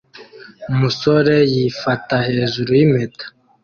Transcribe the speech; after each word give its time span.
umusore 0.71 1.35
yifata 1.53 2.15
hejuru 2.29 2.69
yimpeta 2.79 3.25